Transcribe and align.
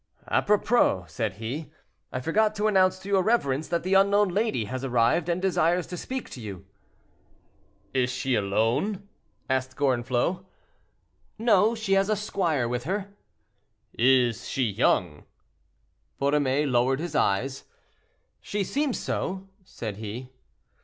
"Apropos," 0.29 1.05
said 1.07 1.33
he, 1.33 1.71
"I 2.11 2.21
forgot 2.21 2.55
to 2.55 2.65
announce 2.65 2.97
to 2.97 3.07
your 3.07 3.21
reverence 3.21 3.67
that 3.67 3.83
the 3.83 3.93
unknown 3.93 4.29
lady 4.29 4.65
has 4.65 4.83
arrived 4.83 5.29
and 5.29 5.39
desires 5.39 5.85
to 5.85 5.95
speak 5.95 6.27
to 6.31 6.41
you." 6.41 6.65
"Is 7.93 8.09
she 8.11 8.33
alone?" 8.33 9.07
asked 9.47 9.75
Gorenflot. 9.75 10.43
"No; 11.37 11.75
she 11.75 11.93
has 11.93 12.09
a 12.09 12.15
squire 12.15 12.67
with 12.67 12.85
her." 12.85 13.13
"Is 13.93 14.49
she 14.49 14.63
young?" 14.63 15.25
Borromée 16.19 16.67
lowered 16.67 16.99
his 16.99 17.13
eyes. 17.13 17.65
"She 18.39 18.63
seems 18.63 18.97
so," 18.97 19.49
said 19.63 19.97
he. 19.97 20.31